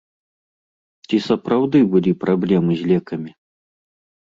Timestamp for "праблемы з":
2.25-2.91